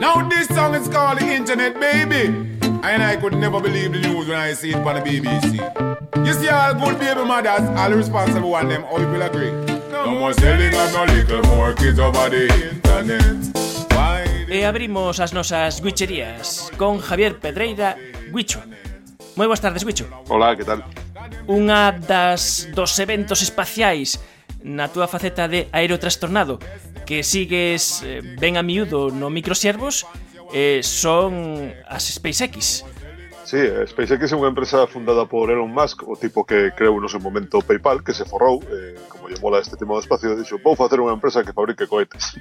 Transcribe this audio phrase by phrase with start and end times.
[0.00, 2.30] Now this song is called The Internet Baby.
[2.86, 5.58] And I could never believe the news when I see it on the BBC.
[6.24, 9.50] You see all good baby mothers, all responsible one them, all people agree.
[9.90, 13.58] No, more selling and no little more kids over the internet.
[14.48, 17.98] E abrimos as nosas guicherías con Javier Pedreira,
[18.32, 18.62] Guicho.
[19.34, 20.06] Moi boas tardes, Guicho.
[20.30, 20.86] Hola, que tal?
[21.50, 24.22] Unha das dos eventos espaciais
[24.62, 26.58] na túa faceta de aerotrastornado
[27.08, 30.04] que sigues eh, ben a miúdo no microsiervos
[30.52, 32.84] eh, son as SpaceX.
[33.48, 37.08] Sí, eh, SpaceX é unha empresa fundada por Elon Musk, o tipo que creou no
[37.08, 40.60] seu momento PayPal, que se forrou, eh, como lle mola este tema do espacio, dixo,
[40.60, 42.36] vou facer unha empresa que fabrique cohetes.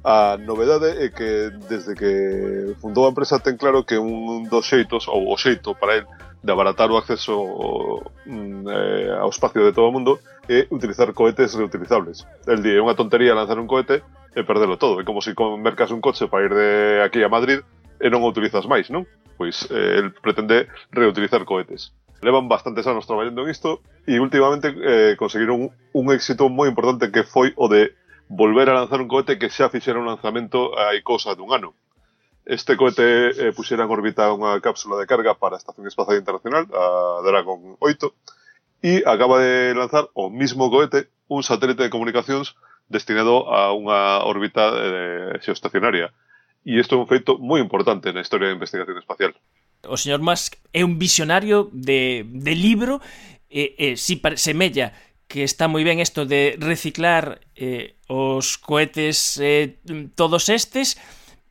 [0.00, 5.04] A novedade é que desde que fundou a empresa ten claro que un dos xeitos,
[5.04, 6.08] ou o xeito para el,
[6.42, 7.34] de abaratar o acceso
[8.26, 12.24] mm, eh, ao espacio de todo o mundo é utilizar cohetes reutilizables.
[12.46, 14.00] El día é unha tontería lanzar un cohete
[14.32, 15.02] e perdelo todo.
[15.02, 16.68] É como se si mercas un coche para ir de
[17.02, 17.60] aquí a Madrid
[17.98, 19.04] e non o utilizas máis, non?
[19.36, 21.92] Pois eh, el pretende reutilizar cohetes.
[22.22, 27.10] Levan bastantes anos traballando en isto e últimamente eh, conseguiron un, un éxito moi importante
[27.10, 27.94] que foi o de
[28.30, 31.74] volver a lanzar un cohete que xa fixera un lanzamento hai cosa dun ano
[32.48, 36.64] Este cohete eh, puxera en órbita unha cápsula de carga para a Estación Espacial Internacional,
[36.72, 38.08] a Dragon 8,
[38.80, 42.56] e acaba de lanzar o mismo cohete un satélite de comunicacións
[42.88, 46.08] destinado a unha órbita eh, xeoestacionaria.
[46.64, 49.36] E isto é un feito moi importante na historia da investigación espacial.
[49.84, 53.04] O señor Musk é un visionario de, de libro
[53.52, 54.96] e, e si semella
[55.28, 59.76] que está moi ben isto de reciclar eh, os cohetes eh,
[60.16, 60.96] todos estes.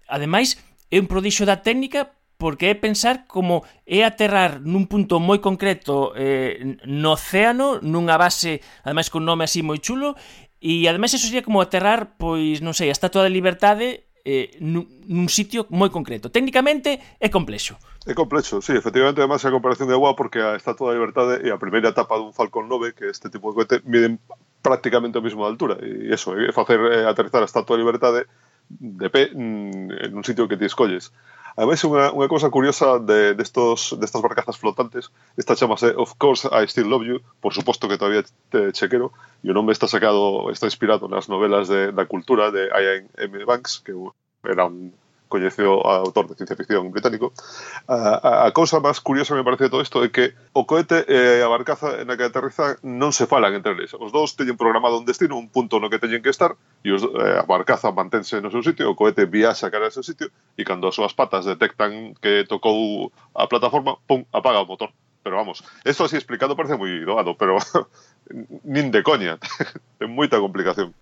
[0.09, 0.58] Ademais,
[0.92, 6.14] é un prodixio da técnica porque é pensar como é aterrar nun punto moi concreto
[6.14, 10.14] eh, no océano, nunha base, ademais con nome así moi chulo,
[10.62, 14.86] e ademais eso sería como aterrar, pois, non sei, a Estatua da Libertade eh, nun,
[15.10, 16.30] nun sitio moi concreto.
[16.30, 17.80] Técnicamente é complexo.
[18.06, 21.50] É complexo, sí, efectivamente, además a comparación de agua porque a Estatua da Libertade e
[21.50, 24.22] a primeira etapa dun Falcon 9, que este tipo de cohete, miden
[24.61, 28.30] prácticamente a de altura, e eso, é facer eh, aterrizar a Estatua da Libertade
[28.70, 31.11] de pé mm, en un sitio que ti escolles.
[31.58, 36.45] Ademais, unha, unha cousa curiosa de, destos, de destas barcazas flotantes, esta chamase Of Course
[36.54, 38.22] I Still Love You, por suposto que todavía
[38.54, 39.10] te chequero,
[39.42, 43.42] e o nome está sacado, está inspirado nas novelas de, da cultura de Ian M.
[43.50, 43.98] Banks, que
[44.45, 44.94] era un
[45.27, 47.33] coñeceu autor de ciencia ficción británico.
[47.88, 51.04] A, a, a cousa máis curiosa me parece de todo isto é que o cohete
[51.08, 53.93] e a barcaza na que aterrizan non se falan entre eles.
[53.95, 57.04] Os dous teñen programado un destino, un punto no que teñen que estar, e os,
[57.04, 60.61] eh, a barcaza mantense no seu sitio, o cohete viaxa cara ao seu sitio, e
[60.64, 64.92] cando as súas patas detectan que tocou a plataforma, pum, apaga o motor.
[65.27, 67.60] Pero vamos, esto así explicado parece moi doado, pero
[68.64, 69.36] nin de coña.
[69.99, 70.95] Ten moita complicación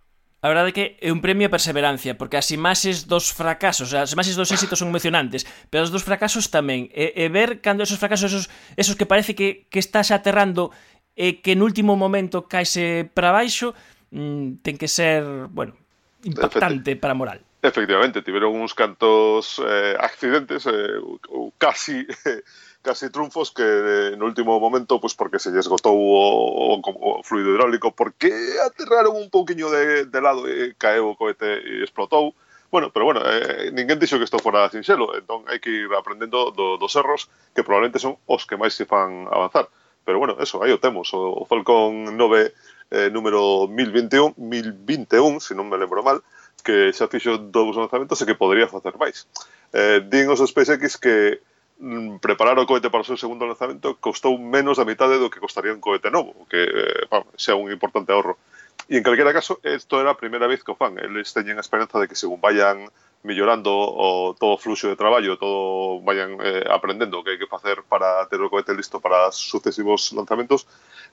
[0.46, 4.14] a verdade é que é un premio a perseverancia, porque as imaxes dos fracasos, as
[4.14, 5.42] imaxes dos éxitos son emocionantes,
[5.74, 6.86] pero as dos fracasos tamén.
[6.94, 8.46] E, e ver cando esos fracasos, esos,
[8.78, 10.70] esos que parece que, que estás aterrando
[11.18, 13.74] e que no último momento caese para baixo,
[14.14, 15.74] mmm, ten que ser, bueno,
[16.22, 17.42] impactante Efecti para moral.
[17.66, 21.02] Efectivamente, tiveron uns cantos eh, accidentes, eh,
[21.34, 22.06] ou casi...
[22.06, 22.46] Eh,
[22.85, 26.81] casi triunfos que eh, no último momento, pois pues, porque se lle esgotou o, o,
[26.85, 28.29] o fluido hidráulico, porque
[28.62, 32.38] aterraron un pouquiño de, de lado e caeu o cohete e explotou.
[32.69, 36.53] Bueno, pero bueno, eh, ninguén dixo que isto fora sinxelo, entón hai que ir aprendendo
[36.53, 37.25] do, dos erros
[37.57, 39.66] que probablemente son os que máis se fan avanzar.
[40.06, 42.53] Pero bueno, eso, aí o temos, o, o Falcon 9
[42.94, 46.22] eh, número 1021, 1021, se non me lembro mal,
[46.62, 49.25] que xa fixo dous lanzamentos e que podría facer máis.
[49.73, 51.41] Eh, din os SpaceX que
[51.75, 55.44] Mm, preparar o cohete para o seu segundo lanzamento costou menos da metade do que
[55.44, 58.40] costaría un cohete novo, que eh, vamos, xa un importante ahorro.
[58.88, 60.96] E en calquera caso, isto era a primeira vez que o fan.
[60.96, 62.88] Eles teñen a esperanza de que según vayan
[63.28, 67.50] mellorando o, todo o fluxo de traballo, todo vayan eh, aprendendo o que hai que
[67.50, 70.64] facer para ter o cohete listo para sucesivos lanzamentos,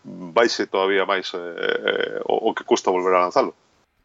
[0.06, 3.56] vaise todavía máis eh, eh, o, o que custa volver a lanzalo.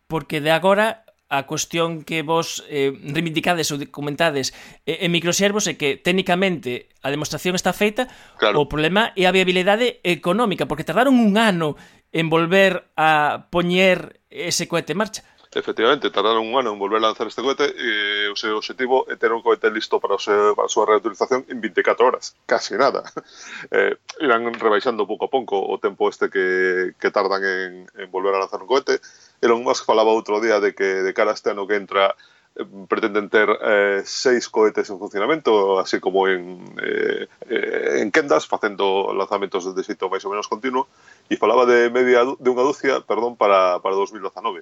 [0.10, 4.56] Porque de agora a cuestión que vos eh, reivindicades ou comentades
[4.88, 8.08] eh, en microservos é que técnicamente a demostración está feita,
[8.40, 8.64] claro.
[8.64, 11.76] o problema é a viabilidade económica, porque tardaron un ano
[12.16, 15.22] en volver a poñer ese cohete en marcha.
[15.58, 19.10] Efectivamente, tardaron un ano en volver a lanzar este cohete e eh, o seu objetivo
[19.10, 22.38] é ter un cohete listo para, o seu, para a súa reutilización en 24 horas,
[22.46, 23.02] casi nada.
[23.74, 28.38] Eh, irán rebaixando pouco a pouco o tempo este que, que tardan en, en volver
[28.38, 29.02] a lanzar un cohete.
[29.42, 32.14] Elon Musk falaba outro día de que de cara a este ano que entra
[32.54, 38.46] eh, pretenden ter eh, seis cohetes en funcionamento, así como en, eh, eh, en quendas,
[38.46, 40.86] facendo lanzamentos de xeito máis ou menos continuo,
[41.26, 44.62] e falaba de media de unha dúcia, perdón, para, para 2019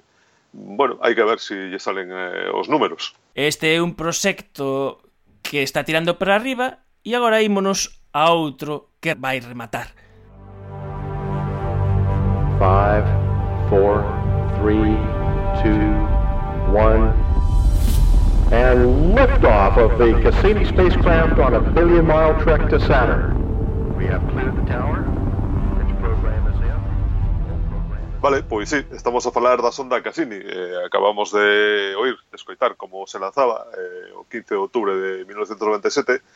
[0.56, 3.12] bueno, hai que ver se si lle salen eh, os números.
[3.36, 5.04] Este é un proxecto
[5.44, 9.92] que está tirando para arriba e agora ímonos a outro que vai rematar.
[12.56, 13.04] 5,
[13.68, 14.00] 4,
[14.64, 14.80] 3,
[15.60, 16.16] 2,
[16.72, 17.26] 1
[18.52, 23.34] and liftoff of the Cassini spacecraft on a billion-mile trek to Saturn.
[23.96, 25.04] We have cleared the tower.
[28.26, 30.34] Vale, pois sí, estamos a falar da sonda Cassini.
[30.34, 35.22] Eh, acabamos de oír, de escoitar como se lanzaba eh, o 15 de outubro de
[35.22, 36.26] 1997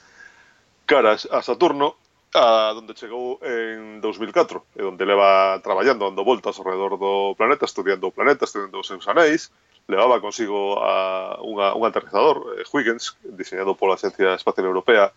[0.86, 1.98] cara a Saturno,
[2.30, 7.66] a donde chegou en 2004, e onde leva traballando, dando voltas ao redor do planeta,
[7.66, 9.50] estudiando o planeta, estudiando os seus anéis,
[9.90, 15.10] levaba consigo a unha, un aterrizador, eh, Huygens, diseñado pola Agencia Espacial Europea,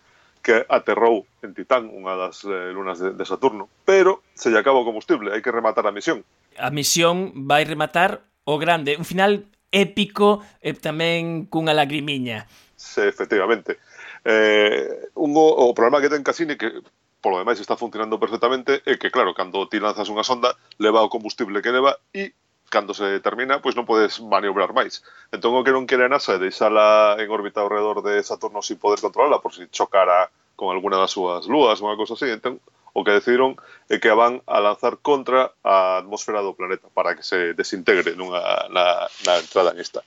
[0.43, 4.83] que aterrou en Titán, unha das eh, lunas de, de Saturno, pero se lle acaba
[4.83, 6.27] o combustible, hai que rematar a misión.
[6.59, 12.45] A misión vai rematar o grande, un final épico e tamén cunha lagrimiña.
[12.75, 13.79] Sí, efectivamente.
[14.27, 16.83] Eh, un, o, o problema que ten Cassini que
[17.23, 21.07] polo demais está funcionando perfectamente é que, claro, cando ti lanzas unha sonda leva o
[21.07, 22.35] combustible que leva e
[22.73, 25.05] cando se termina, pois non podes maniobrar máis.
[25.29, 28.65] Entón o que non quere a NASA é deixala en órbita ao redor de Saturno
[28.65, 32.33] sin poder controlarla por si chocara con alguna das súas lúas, unha cousa así.
[32.33, 32.57] Entón,
[32.97, 33.53] o que decidiron
[33.93, 37.53] é eh, que a van a lanzar contra a atmosfera do planeta para que se
[37.53, 38.41] desintegre nunha,
[38.73, 40.01] na, na entrada nesta.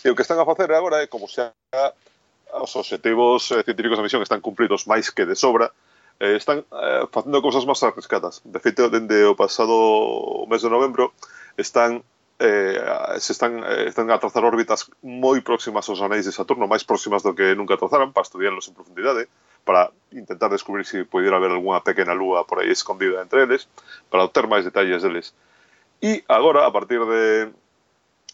[0.00, 1.52] E o que están a facer agora é como xa
[2.56, 5.72] os objetivos eh, científicos da misión están cumpridos máis que de sobra,
[6.20, 8.40] eh, están eh, facendo cousas máis arriscadas.
[8.44, 11.12] De feito, dende o pasado mes de novembro,
[11.56, 12.04] están
[12.38, 12.78] eh,
[13.18, 17.24] se están, eh, están a trazar órbitas moi próximas aos anéis de Saturno, máis próximas
[17.24, 19.32] do que nunca trazaran, para estudiarlos en profundidade,
[19.64, 23.72] para intentar descubrir se si pudiera haber algunha pequena lúa por aí escondida entre eles,
[24.12, 25.32] para obter máis detalles deles.
[26.04, 27.48] E agora, a partir de,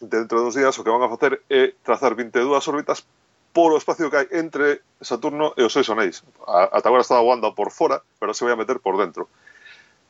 [0.03, 3.07] de dentro de uns días, o que van a facer é trazar 22 órbitas
[3.55, 6.27] por o espacio que hai entre Saturno e os seus anéis.
[6.43, 9.31] Ata agora estaba voando por fora, pero se vai a meter por dentro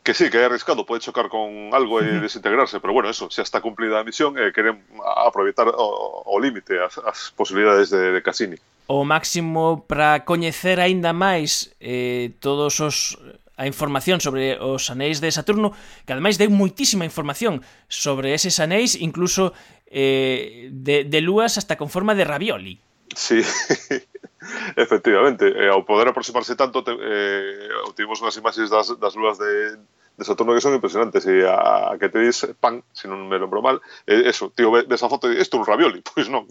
[0.04, 3.42] que sí, que é arriscado, pode chocar con algo e desintegrarse, pero bueno, eso, xa
[3.42, 8.22] está cumplida a misión e eh, queren aproveitar o límite as, as posibilidades de, de
[8.22, 8.60] Cassini.
[8.92, 13.16] O máximo para coñecer aínda máis eh, todos os
[13.56, 15.72] a información sobre os anéis de Saturno,
[16.04, 19.56] que ademais deu moitísima información sobre eses anéis, incluso
[19.88, 22.82] eh, de, de lúas hasta con forma de ravioli.
[23.16, 23.40] Sí.
[24.76, 29.78] Efectivamente, eh, ao poder aproximarse tanto te, eh, obtivemos unhas imaxes das, das lúas de,
[30.18, 33.42] de Saturno que son impresionantes e a, a que te dis pan, se non me
[33.42, 36.46] lembro mal eh, eso, tío, ves a foto e isto un ravioli pois non,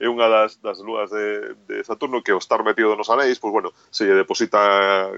[0.00, 3.52] é unha das, das lúas de, de Saturno que o estar metido nos anéis pois
[3.52, 5.12] bueno, se lle deposita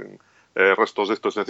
[0.55, 1.39] eh, restos destos